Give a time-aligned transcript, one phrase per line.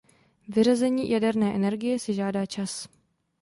[0.47, 2.89] Vyřazení jaderné energie si žádá čas.